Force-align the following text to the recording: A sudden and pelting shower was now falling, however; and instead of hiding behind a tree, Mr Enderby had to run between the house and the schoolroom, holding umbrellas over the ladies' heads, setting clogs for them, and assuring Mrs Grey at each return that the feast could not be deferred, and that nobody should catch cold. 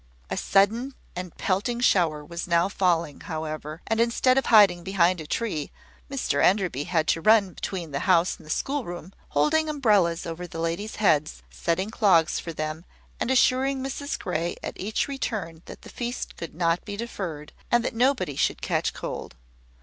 A 0.31 0.35
sudden 0.37 0.95
and 1.15 1.37
pelting 1.37 1.79
shower 1.79 2.25
was 2.25 2.47
now 2.47 2.67
falling, 2.67 3.19
however; 3.21 3.83
and 3.85 4.01
instead 4.01 4.35
of 4.35 4.47
hiding 4.47 4.83
behind 4.83 5.21
a 5.21 5.27
tree, 5.27 5.69
Mr 6.09 6.43
Enderby 6.43 6.85
had 6.85 7.07
to 7.09 7.21
run 7.21 7.53
between 7.53 7.91
the 7.91 7.99
house 8.09 8.35
and 8.35 8.43
the 8.43 8.49
schoolroom, 8.49 9.13
holding 9.29 9.69
umbrellas 9.69 10.25
over 10.25 10.47
the 10.47 10.57
ladies' 10.57 10.95
heads, 10.95 11.43
setting 11.51 11.91
clogs 11.91 12.39
for 12.39 12.51
them, 12.51 12.83
and 13.19 13.29
assuring 13.29 13.83
Mrs 13.83 14.17
Grey 14.17 14.55
at 14.63 14.73
each 14.75 15.07
return 15.07 15.61
that 15.65 15.83
the 15.83 15.89
feast 15.89 16.35
could 16.35 16.55
not 16.55 16.83
be 16.83 16.97
deferred, 16.97 17.53
and 17.69 17.85
that 17.85 17.93
nobody 17.93 18.35
should 18.35 18.59
catch 18.59 18.93
cold. 18.95 19.35